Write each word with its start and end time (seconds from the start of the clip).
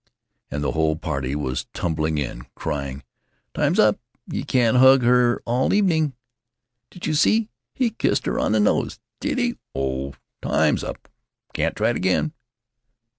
And 0.49 0.63
the 0.63 0.71
whole 0.71 0.95
party 0.95 1.35
was 1.35 1.67
tumbling 1.75 2.17
in, 2.17 2.47
crying: 2.55 3.03
"Time 3.53 3.75
's 3.75 3.79
up! 3.79 3.99
You 4.25 4.43
can't 4.43 4.77
hug 4.77 5.03
her 5.03 5.43
all 5.45 5.75
evening!" 5.75 6.15
"Did 6.89 7.05
you 7.05 7.13
see? 7.13 7.51
He 7.75 7.91
kissed 7.91 8.25
her 8.25 8.39
on 8.39 8.53
the 8.53 8.59
nose!" 8.59 8.99
"Did 9.19 9.37
he? 9.37 9.59
Ohhhhh!" 9.75 10.15
"Time 10.41 10.75
's 10.79 10.83
up. 10.83 11.07
Can't 11.53 11.75
try 11.75 11.91
it 11.91 11.95
again." 11.97 12.33